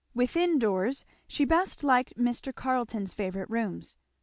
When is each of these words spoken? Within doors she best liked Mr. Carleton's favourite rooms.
Within 0.15 0.57
doors 0.57 1.05
she 1.27 1.45
best 1.45 1.83
liked 1.83 2.17
Mr. 2.17 2.51
Carleton's 2.55 3.13
favourite 3.13 3.51
rooms. 3.51 3.95